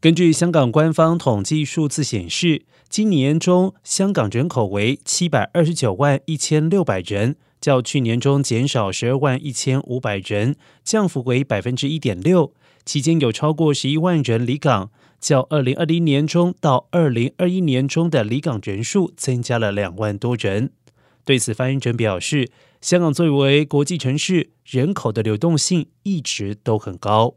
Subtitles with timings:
[0.00, 12.54] 根据香港官方统计数字显示今年中香港人口为七百二十九万一千六百人较去年中减少十二万一千五百人降幅为百分之一点六。
[12.84, 20.70] 期间有超过十一万人离港较二零二零年中到二零二一年中的离港人数增加了两万多人。
[21.24, 27.34] 对此发言人表示香港作为国际城市人口的流动性一直都很高。